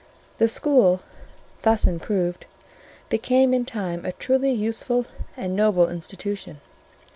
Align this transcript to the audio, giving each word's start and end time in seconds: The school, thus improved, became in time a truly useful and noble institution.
The 0.39 0.47
school, 0.47 1.01
thus 1.61 1.85
improved, 1.85 2.47
became 3.09 3.53
in 3.53 3.65
time 3.65 4.03
a 4.03 4.13
truly 4.13 4.51
useful 4.51 5.05
and 5.37 5.55
noble 5.55 5.87
institution. 5.91 6.59